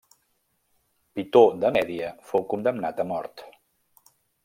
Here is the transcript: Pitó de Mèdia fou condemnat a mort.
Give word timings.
Pitó 1.19 1.43
de 1.65 1.71
Mèdia 1.77 2.09
fou 2.33 2.47
condemnat 2.55 3.07
a 3.07 3.09
mort. 3.15 3.49